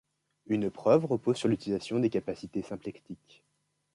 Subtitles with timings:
[0.47, 3.43] Une preuve repose sur l'utilisation des capacités symplectiques.